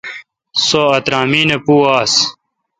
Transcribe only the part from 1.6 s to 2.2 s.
پو آس۔